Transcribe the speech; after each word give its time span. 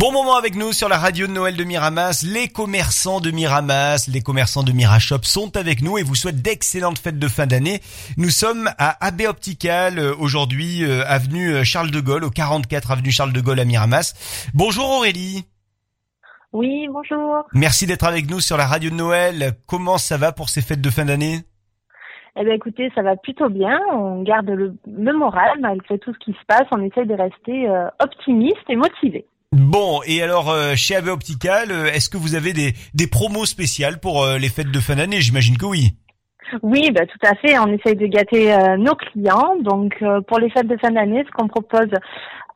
Bon 0.00 0.12
moment 0.12 0.34
avec 0.34 0.56
nous 0.56 0.72
sur 0.72 0.88
la 0.88 0.96
radio 0.96 1.26
de 1.26 1.32
Noël 1.32 1.58
de 1.58 1.62
Miramas. 1.62 2.26
Les 2.26 2.48
commerçants 2.48 3.20
de 3.20 3.30
Miramas, 3.30 4.08
les 4.10 4.22
commerçants 4.22 4.62
de 4.62 4.72
Mirashop 4.72 5.24
sont 5.24 5.58
avec 5.58 5.82
nous 5.82 5.98
et 5.98 6.02
vous 6.02 6.14
souhaitent 6.14 6.40
d'excellentes 6.40 6.98
fêtes 6.98 7.18
de 7.18 7.28
fin 7.28 7.46
d'année. 7.46 7.80
Nous 8.16 8.30
sommes 8.30 8.70
à 8.78 8.96
AB 9.06 9.28
Optical 9.28 9.98
euh, 9.98 10.14
aujourd'hui, 10.18 10.84
euh, 10.84 11.04
avenue 11.06 11.52
euh, 11.52 11.64
Charles 11.64 11.90
de 11.90 12.00
Gaulle, 12.00 12.24
au 12.24 12.30
44 12.30 12.92
avenue 12.92 13.10
Charles 13.10 13.34
de 13.34 13.42
Gaulle 13.42 13.60
à 13.60 13.66
Miramas. 13.66 14.14
Bonjour 14.54 14.88
Aurélie. 14.88 15.44
Oui, 16.54 16.88
bonjour. 16.90 17.44
Merci 17.52 17.86
d'être 17.86 18.06
avec 18.06 18.30
nous 18.30 18.40
sur 18.40 18.56
la 18.56 18.64
radio 18.64 18.88
de 18.88 18.94
Noël. 18.94 19.52
Comment 19.68 19.98
ça 19.98 20.16
va 20.16 20.32
pour 20.32 20.48
ces 20.48 20.62
fêtes 20.62 20.80
de 20.80 20.88
fin 20.88 21.04
d'année? 21.04 21.40
Eh 22.36 22.44
bien, 22.46 22.54
écoutez, 22.54 22.90
ça 22.94 23.02
va 23.02 23.16
plutôt 23.16 23.50
bien. 23.50 23.78
On 23.92 24.22
garde 24.22 24.48
le, 24.48 24.74
le 24.86 25.12
moral 25.12 25.60
malgré 25.60 25.98
tout 25.98 26.14
ce 26.14 26.18
qui 26.20 26.32
se 26.32 26.46
passe. 26.48 26.64
On 26.70 26.80
essaye 26.80 27.06
de 27.06 27.12
rester 27.12 27.68
euh, 27.68 27.88
optimiste 27.98 28.64
et 28.70 28.76
motivé. 28.76 29.26
Bon, 29.52 30.00
et 30.06 30.22
alors 30.22 30.48
euh, 30.48 30.74
chez 30.76 30.94
AB 30.94 31.08
Optical, 31.08 31.72
euh, 31.72 31.86
est-ce 31.86 32.08
que 32.08 32.16
vous 32.16 32.36
avez 32.36 32.52
des, 32.52 32.72
des 32.94 33.08
promos 33.08 33.46
spéciales 33.46 33.98
pour 33.98 34.22
euh, 34.22 34.38
les 34.38 34.48
fêtes 34.48 34.70
de 34.70 34.78
fin 34.78 34.94
d'année? 34.94 35.20
J'imagine 35.20 35.58
que 35.58 35.66
oui. 35.66 35.96
Oui, 36.62 36.90
bah, 36.92 37.06
tout 37.06 37.26
à 37.26 37.34
fait. 37.34 37.58
On 37.58 37.66
essaye 37.66 37.96
de 37.96 38.06
gâter 38.06 38.52
euh, 38.52 38.76
nos 38.76 38.94
clients. 38.94 39.56
Donc, 39.60 39.94
euh, 40.02 40.20
pour 40.20 40.38
les 40.38 40.50
fêtes 40.50 40.68
de 40.68 40.76
fin 40.76 40.90
d'année, 40.90 41.24
ce 41.26 41.30
qu'on 41.32 41.48
propose 41.48 41.90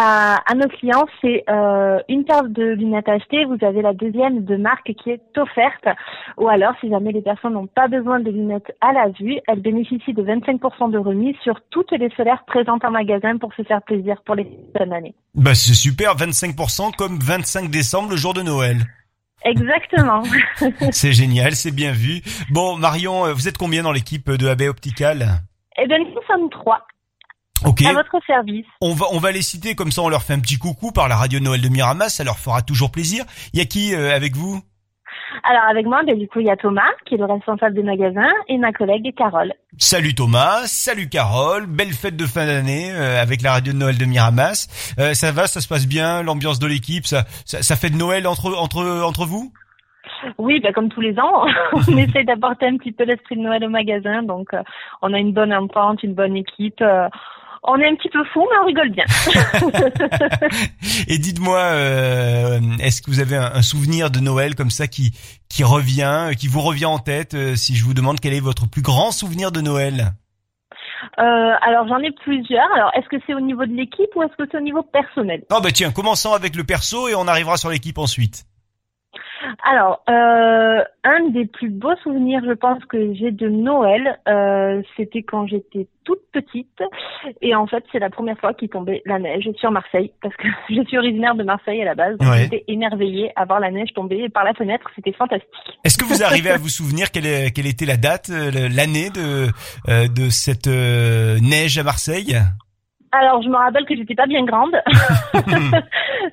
à, 0.00 0.40
à 0.46 0.54
nos 0.54 0.68
clients, 0.68 1.06
c'est 1.20 1.42
euh, 1.50 1.98
une 2.08 2.24
paire 2.24 2.44
de 2.44 2.62
lunettes 2.62 3.08
achetées. 3.08 3.44
Vous 3.44 3.58
avez 3.66 3.82
la 3.82 3.94
deuxième 3.94 4.44
de 4.44 4.56
marque 4.56 4.92
qui 4.94 5.10
est 5.10 5.36
offerte. 5.36 5.88
Ou 6.36 6.48
alors, 6.48 6.72
si 6.80 6.88
jamais 6.88 7.10
les 7.10 7.20
personnes 7.20 7.54
n'ont 7.54 7.66
pas 7.66 7.88
besoin 7.88 8.20
de 8.20 8.30
lunettes 8.30 8.70
à 8.80 8.92
la 8.92 9.08
vue, 9.08 9.40
elles 9.48 9.60
bénéficient 9.60 10.14
de 10.14 10.22
25% 10.22 10.92
de 10.92 10.98
remise 10.98 11.34
sur 11.42 11.60
toutes 11.70 11.90
les 11.90 12.10
solaires 12.10 12.44
présentes 12.46 12.84
en 12.84 12.92
magasin 12.92 13.38
pour 13.38 13.52
se 13.54 13.62
faire 13.62 13.82
plaisir 13.82 14.22
pour 14.24 14.36
les 14.36 14.46
fin 14.76 14.86
d'année. 14.86 15.16
Bah 15.34 15.56
c'est 15.56 15.74
super, 15.74 16.14
25% 16.14 16.94
comme 16.96 17.18
25 17.18 17.68
décembre, 17.68 18.10
le 18.10 18.16
jour 18.16 18.34
de 18.34 18.42
Noël. 18.42 18.76
Exactement. 19.44 20.22
C'est 20.90 21.12
génial, 21.12 21.52
c'est 21.52 21.70
bien 21.70 21.92
vu. 21.92 22.22
Bon, 22.50 22.76
Marion, 22.76 23.24
euh, 23.24 23.32
vous 23.32 23.46
êtes 23.46 23.56
combien 23.56 23.84
dans 23.84 23.92
l'équipe 23.92 24.28
de 24.28 24.48
AB 24.48 24.62
Optical? 24.62 25.26
Eh 25.80 25.86
bien, 25.86 25.98
nous 25.98 26.22
sommes 26.26 26.50
trois 26.50 26.84
Ok. 27.64 27.82
à 27.82 27.92
votre 27.92 28.18
service. 28.26 28.66
On 28.80 28.94
va, 28.94 29.06
on 29.12 29.18
va 29.18 29.32
les 29.32 29.42
citer 29.42 29.74
comme 29.74 29.90
ça, 29.90 30.02
on 30.02 30.08
leur 30.08 30.22
fait 30.22 30.34
un 30.34 30.40
petit 30.40 30.58
coucou 30.58 30.92
par 30.92 31.08
la 31.08 31.16
radio 31.16 31.40
Noël 31.40 31.60
de 31.60 31.68
Miramas, 31.68 32.10
ça 32.10 32.24
leur 32.24 32.38
fera 32.38 32.62
toujours 32.62 32.90
plaisir. 32.90 33.24
Il 33.52 33.58
y 33.58 33.62
a 33.62 33.64
qui 33.64 33.94
euh, 33.94 34.14
avec 34.14 34.36
vous? 34.36 34.60
Alors 35.44 35.64
avec 35.70 35.86
moi, 35.86 36.02
ben, 36.06 36.18
du 36.18 36.28
coup, 36.28 36.40
il 36.40 36.46
y 36.46 36.50
a 36.50 36.56
Thomas, 36.56 36.90
qui 37.06 37.14
est 37.14 37.18
le 37.18 37.24
responsable 37.24 37.74
du 37.74 37.82
magasin, 37.82 38.28
et 38.48 38.58
ma 38.58 38.72
collègue 38.72 39.14
Carole. 39.16 39.52
Salut 39.76 40.14
Thomas, 40.14 40.62
salut 40.66 41.08
Carole, 41.08 41.66
belle 41.66 41.92
fête 41.92 42.16
de 42.16 42.26
fin 42.26 42.46
d'année 42.46 42.90
euh, 42.92 43.20
avec 43.20 43.42
la 43.42 43.52
radio 43.52 43.72
de 43.72 43.78
Noël 43.78 43.98
de 43.98 44.04
Miramas. 44.04 44.94
Euh, 44.98 45.14
ça 45.14 45.32
va, 45.32 45.46
ça 45.46 45.60
se 45.60 45.68
passe 45.68 45.86
bien, 45.86 46.22
l'ambiance 46.22 46.58
de 46.58 46.66
l'équipe, 46.66 47.06
ça, 47.06 47.24
ça, 47.44 47.62
ça 47.62 47.76
fait 47.76 47.90
de 47.90 47.96
Noël 47.96 48.26
entre, 48.26 48.54
entre, 48.56 49.02
entre 49.04 49.26
vous? 49.26 49.52
Oui, 50.38 50.60
ben, 50.60 50.72
comme 50.72 50.88
tous 50.88 51.00
les 51.00 51.18
ans, 51.18 51.46
on 51.72 51.80
essaie 51.96 52.24
d'apporter 52.24 52.66
un 52.66 52.76
petit 52.76 52.92
peu 52.92 53.04
l'esprit 53.04 53.36
de 53.36 53.42
Noël 53.42 53.64
au 53.64 53.70
magasin, 53.70 54.22
donc 54.22 54.52
euh, 54.54 54.62
on 55.02 55.12
a 55.12 55.18
une 55.18 55.32
bonne 55.32 55.52
entente, 55.52 56.02
une 56.02 56.14
bonne 56.14 56.36
équipe. 56.36 56.82
On 57.68 57.76
est 57.80 57.88
un 57.88 57.94
petit 57.96 58.08
peu 58.08 58.24
fou, 58.32 58.46
mais 58.50 58.56
on 58.62 58.66
rigole 58.66 58.90
bien. 58.90 59.04
Et 61.08 61.18
dites-moi, 61.18 61.58
euh, 61.58 62.60
est-ce 62.80 63.02
que 63.02 63.10
vous 63.10 63.20
avez 63.20 63.36
un, 63.36 63.50
un 63.54 63.62
souvenir 63.62 64.10
de 64.10 64.20
Noël 64.20 64.54
comme 64.54 64.70
ça 64.70 64.86
qui, 64.86 65.12
qui 65.48 65.64
revient, 65.64 66.30
qui 66.38 66.48
vous 66.48 66.60
revient 66.60 66.86
en 66.86 66.98
tête 66.98 67.34
euh, 67.34 67.56
si 67.56 67.76
je 67.76 67.84
vous 67.84 67.94
demande 67.94 68.20
quel 68.20 68.34
est 68.34 68.40
votre 68.40 68.68
plus 68.68 68.82
grand 68.82 69.10
souvenir 69.10 69.52
de 69.52 69.60
Noël 69.60 70.12
Euh, 71.18 71.22
alors 71.62 71.86
j'en 71.88 71.98
ai 71.98 72.10
plusieurs. 72.24 72.70
Alors 72.74 72.90
est-ce 72.96 73.08
que 73.08 73.16
c'est 73.26 73.34
au 73.34 73.40
niveau 73.40 73.64
de 73.66 73.72
l'équipe 73.72 74.10
ou 74.16 74.22
est-ce 74.22 74.34
que 74.36 74.48
c'est 74.50 74.58
au 74.58 74.62
niveau 74.62 74.82
personnel? 74.82 75.42
Ah 75.50 75.60
bah 75.60 75.70
tiens, 75.72 75.90
commençons 75.92 76.32
avec 76.32 76.56
le 76.56 76.64
perso 76.64 77.08
et 77.08 77.14
on 77.14 77.26
arrivera 77.28 77.56
sur 77.56 77.70
l'équipe 77.70 77.98
ensuite. 77.98 78.44
Alors, 79.64 80.02
euh, 80.10 80.82
un 81.04 81.28
des 81.30 81.46
plus 81.46 81.70
beaux 81.70 81.96
souvenirs, 82.02 82.40
je 82.46 82.52
pense, 82.52 82.84
que 82.86 83.14
j'ai 83.14 83.30
de 83.30 83.48
Noël, 83.48 84.18
euh, 84.28 84.82
c'était 84.96 85.22
quand 85.22 85.46
j'étais 85.46 85.86
toute 86.04 86.20
petite. 86.32 86.82
Et 87.42 87.54
en 87.54 87.66
fait, 87.66 87.84
c'est 87.92 87.98
la 87.98 88.10
première 88.10 88.38
fois 88.38 88.54
qu'il 88.54 88.68
tombait 88.68 89.02
la 89.06 89.18
neige 89.18 89.48
sur 89.56 89.70
Marseille, 89.70 90.12
parce 90.22 90.34
que 90.36 90.48
je 90.70 90.82
suis 90.86 90.98
originaire 90.98 91.34
de 91.34 91.44
Marseille 91.44 91.80
à 91.82 91.84
la 91.84 91.94
base. 91.94 92.16
donc 92.18 92.28
Ouais. 92.28 92.42
J'étais 92.44 92.64
émerveillée 92.68 93.32
à 93.36 93.44
voir 93.44 93.60
la 93.60 93.70
neige 93.70 93.88
tomber 93.94 94.28
par 94.28 94.44
la 94.44 94.54
fenêtre. 94.54 94.88
C'était 94.94 95.12
fantastique. 95.12 95.48
Est-ce 95.84 95.98
que 95.98 96.04
vous 96.04 96.22
arrivez 96.22 96.50
à 96.50 96.56
vous 96.58 96.68
souvenir 96.68 97.10
quelle, 97.10 97.26
est- 97.26 97.50
quelle 97.54 97.66
était 97.66 97.86
la 97.86 97.96
date, 97.96 98.30
euh, 98.30 98.50
l'année 98.74 99.10
de, 99.10 99.46
euh, 99.88 100.08
de 100.08 100.28
cette 100.30 100.66
neige 100.68 101.78
à 101.78 101.82
Marseille? 101.84 102.36
Alors, 103.10 103.40
je 103.42 103.48
me 103.48 103.56
rappelle 103.56 103.86
que 103.86 103.96
j'étais 103.96 104.14
pas 104.14 104.26
bien 104.26 104.44
grande. 104.44 104.76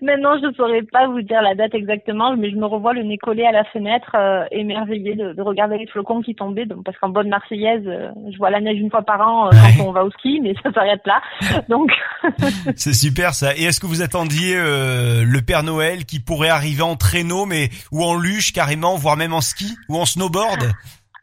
Maintenant, 0.06 0.36
je 0.38 0.54
saurais 0.56 0.84
pas 0.84 1.08
vous 1.08 1.22
dire 1.22 1.42
la 1.42 1.56
date 1.56 1.74
exactement, 1.74 2.36
mais 2.38 2.52
je 2.52 2.56
me 2.56 2.66
revois 2.66 2.94
le 2.94 3.02
nez 3.04 3.18
collé 3.18 3.44
à 3.44 3.52
la 3.52 3.64
fenêtre, 3.66 4.12
euh, 4.16 4.46
émerveillée 4.52 5.16
de, 5.16 5.34
de 5.34 5.42
regarder 5.42 5.78
les 5.80 5.88
flocons 5.88 6.22
qui 6.22 6.36
tombaient. 6.36 6.66
Donc, 6.68 6.84
parce 6.86 6.96
qu'en 7.00 7.10
bonne 7.10 7.30
marseillaise, 7.30 7.84
euh, 7.88 8.10
je 8.32 8.38
vois 8.38 8.52
la 8.52 8.62
neige 8.62 8.80
une 8.80 8.92
fois 8.92 9.02
par 9.02 9.20
an 9.28 9.48
euh, 9.48 9.50
Ouais. 9.52 9.74
quand 9.78 9.86
on 9.88 9.92
va 9.92 10.06
au 10.06 10.12
ski, 10.12 10.40
mais 10.44 10.54
ça 10.62 10.72
s'arrête 10.72 11.02
là. 11.06 11.22
Donc, 11.70 11.90
C'est 12.76 12.94
super 12.94 13.34
ça. 13.34 13.56
Et 13.58 13.64
est-ce 13.64 13.80
que 13.80 13.88
vous 13.88 14.02
attendiez 14.04 14.56
euh, 14.56 15.24
le 15.26 15.42
Père 15.42 15.64
Noël 15.64 16.06
qui 16.06 16.20
pourrait 16.20 16.50
arriver 16.50 16.84
en 16.84 16.96
traîneau, 16.96 17.46
mais 17.46 17.70
ou 17.92 18.04
en 18.04 18.16
luge 18.16 18.54
carrément, 18.54 18.96
voire 18.96 19.18
même 19.18 19.34
en 19.34 19.42
ski 19.42 19.74
ou 19.90 19.98
en 19.98 20.06
snowboard? 20.06 20.72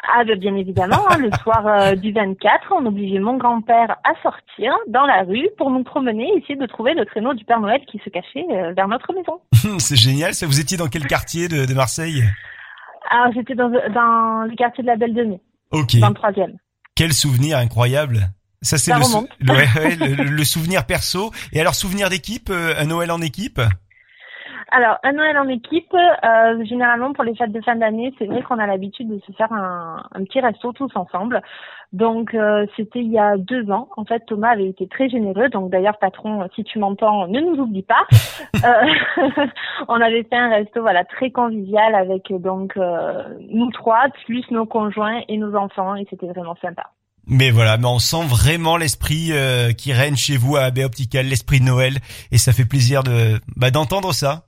Ah, 0.03 0.25
ben, 0.25 0.39
bien 0.39 0.55
évidemment, 0.57 1.05
hein, 1.11 1.19
le 1.19 1.31
soir 1.43 1.67
euh, 1.67 1.95
du 1.95 2.13
24, 2.13 2.73
on 2.73 2.87
obligeait 2.87 3.19
mon 3.21 3.37
grand-père 3.37 3.97
à 4.05 4.13
sortir 4.23 4.73
dans 4.89 5.07
la 5.07 5.23
rue 5.23 5.49
pour 5.59 5.71
nous 5.71 5.85
promener, 5.85 6.29
essayer 6.39 6.57
de 6.57 6.67
trouver 6.67 6.95
le 6.95 7.05
traîneau 7.07 7.35
du 7.35 7.45
Père 7.45 7.61
Noël 7.61 7.81
qui 7.91 8.01
se 8.05 8.11
cachait 8.11 8.45
euh, 8.51 8.73
vers 8.75 8.89
notre 8.89 9.13
maison. 9.15 9.41
C'est 9.79 9.97
génial. 9.97 10.35
Ça, 10.35 10.47
vous 10.47 10.61
étiez 10.61 10.77
dans 10.77 10.89
quel 10.89 11.07
quartier 11.07 11.49
de, 11.49 11.67
de 11.67 11.75
Marseille? 11.75 12.25
Alors, 13.11 13.33
j'étais 13.35 13.55
dans, 13.55 13.69
dans 13.69 14.45
le 14.49 14.57
quartier 14.57 14.83
de 14.83 14.89
la 14.89 14.97
Belle 14.97 15.15
de 15.15 15.25
Mai, 15.25 15.41
Ok. 15.71 15.97
dans 15.99 16.09
le 16.09 16.15
troisième. 16.15 16.57
Quel 16.95 17.13
souvenir 17.13 17.59
incroyable. 17.59 18.29
Ça 18.65 18.79
c'est 18.79 18.93
Ça 18.93 18.99
le, 18.99 19.05
sou- 19.05 19.17
remonte. 19.17 19.31
le- 19.41 19.53
ouais, 19.55 19.67
ouais, 19.77 19.97
le- 19.97 20.25
le 20.25 20.45
souvenir 20.45 20.87
perso. 20.87 21.33
Et 21.53 21.61
alors 21.61 21.75
souvenir 21.75 22.09
d'équipe, 22.11 22.49
euh, 22.51 22.75
un 22.79 22.85
Noël 22.87 23.11
en 23.11 23.21
équipe? 23.21 23.61
Alors, 24.75 24.97
un 25.03 25.13
Noël 25.13 25.37
en 25.39 25.49
équipe, 25.49 25.95
euh, 25.95 26.65
généralement 26.65 27.13
pour 27.13 27.25
les 27.25 27.35
fêtes 27.35 27.53
de 27.53 27.61
fin 27.61 27.77
d'année, 27.77 28.15
c'est 28.19 28.25
vrai 28.27 28.43
qu'on 28.43 28.59
a 28.59 28.67
l'habitude 28.67 29.09
de 29.09 29.21
se 29.27 29.33
faire 29.33 29.53
un, 29.53 30.03
un 30.15 30.25
petit 30.25 30.41
resto 30.41 30.73
tous 30.73 30.91
ensemble. 30.95 31.43
Donc, 31.93 32.33
euh, 32.33 32.65
c'était 32.75 33.01
il 33.01 33.13
y 33.13 33.19
a 33.19 33.37
deux 33.37 33.71
ans. 33.71 33.89
En 33.99 34.07
fait, 34.07 34.21
Thomas 34.27 34.53
avait 34.53 34.69
été 34.69 34.89
très 34.89 35.11
généreux. 35.11 35.51
Donc, 35.51 35.71
d'ailleurs, 35.71 35.99
patron, 35.99 36.49
si 36.55 36.65
tu 36.65 36.79
m'entends, 36.79 37.27
ne 37.29 37.41
nous 37.41 37.63
oublie 37.63 37.83
pas. 37.83 38.07
Euh, 38.65 38.87
on 39.89 40.01
avait 40.01 40.23
fait 40.23 40.37
un 40.37 40.49
resto, 40.49 40.83
voilà, 40.83 41.05
très 41.05 41.31
convivial 41.31 41.97
avec 41.97 42.31
euh, 42.31 42.39
donc 42.39 42.77
euh, 42.77 43.25
nous 43.51 43.71
trois, 43.73 44.05
plus 44.25 44.49
nos 44.53 44.67
conjoints 44.67 45.21
et 45.27 45.37
nos 45.37 45.57
enfants, 45.57 45.97
et 45.97 46.07
c'était 46.09 46.29
vraiment 46.29 46.55
sympa. 46.63 46.85
Mais 47.27 47.51
voilà, 47.51 47.77
mais 47.77 47.87
on 47.87 47.99
sent 47.99 48.25
vraiment 48.25 48.77
l'esprit 48.77 49.31
euh, 49.33 49.73
qui 49.73 49.93
règne 49.93 50.17
chez 50.17 50.37
vous 50.37 50.57
à 50.57 50.63
AB 50.63 50.79
Optical, 50.85 51.27
l'esprit 51.27 51.61
de 51.61 51.65
Noël, 51.65 51.95
et 52.31 52.39
ça 52.39 52.53
fait 52.53 52.65
plaisir 52.65 53.03
de 53.03 53.41
bah, 53.57 53.71
d'entendre 53.71 54.13
ça. 54.13 54.45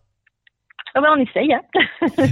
Ah 0.96 1.00
on 1.16 1.20
essaye. 1.20 1.52
Hein. 1.52 1.60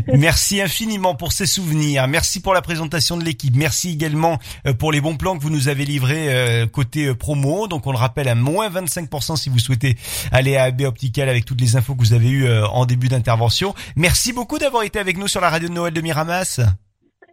Merci 0.18 0.62
infiniment 0.62 1.16
pour 1.16 1.32
ces 1.32 1.46
souvenirs. 1.46 2.06
Merci 2.06 2.40
pour 2.40 2.54
la 2.54 2.62
présentation 2.62 3.16
de 3.16 3.24
l'équipe. 3.24 3.56
Merci 3.56 3.90
également 3.90 4.38
euh, 4.68 4.72
pour 4.72 4.92
les 4.92 5.00
bons 5.00 5.16
plans 5.16 5.36
que 5.36 5.42
vous 5.42 5.50
nous 5.50 5.68
avez 5.68 5.84
livrés 5.84 6.28
euh, 6.28 6.66
côté 6.68 7.06
euh, 7.06 7.14
promo. 7.14 7.66
Donc 7.66 7.88
on 7.88 7.92
le 7.92 7.98
rappelle 7.98 8.28
à 8.28 8.36
moins 8.36 8.68
25% 8.68 9.36
si 9.36 9.50
vous 9.50 9.58
souhaitez 9.58 9.96
aller 10.30 10.56
à 10.56 10.64
AB 10.64 10.82
Optical 10.82 11.28
avec 11.28 11.44
toutes 11.44 11.60
les 11.60 11.76
infos 11.76 11.94
que 11.94 12.00
vous 12.00 12.12
avez 12.12 12.30
eues 12.30 12.48
en 12.48 12.86
début 12.86 13.08
d'intervention. 13.08 13.74
Merci 13.96 14.32
beaucoup 14.32 14.58
d'avoir 14.58 14.84
été 14.84 15.00
avec 15.00 15.18
nous 15.18 15.26
sur 15.26 15.40
la 15.40 15.50
radio 15.50 15.68
de 15.68 15.74
Noël 15.74 15.92
de 15.92 16.00
Miramas. 16.00 16.60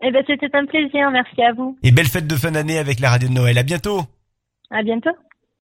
Eh 0.01 0.11
ben, 0.11 0.23
c'était 0.25 0.49
un 0.53 0.65
plaisir. 0.65 1.11
Merci 1.11 1.43
à 1.43 1.53
vous. 1.53 1.77
Et 1.83 1.91
belle 1.91 2.07
fête 2.07 2.25
de 2.25 2.35
fin 2.35 2.51
d'année 2.51 2.79
avec 2.79 2.99
la 2.99 3.11
radio 3.11 3.29
de 3.29 3.33
Noël. 3.33 3.57
À 3.57 3.63
bientôt. 3.63 4.01
À 4.71 4.81
bientôt. 4.81 5.11